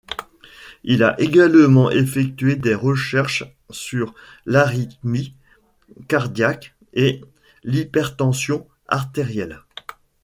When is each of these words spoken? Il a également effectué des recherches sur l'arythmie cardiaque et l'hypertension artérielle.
Il 0.83 1.03
a 1.03 1.13
également 1.21 1.91
effectué 1.91 2.55
des 2.55 2.73
recherches 2.73 3.43
sur 3.69 4.15
l'arythmie 4.47 5.35
cardiaque 6.07 6.73
et 6.93 7.21
l'hypertension 7.63 8.67
artérielle. 8.87 9.61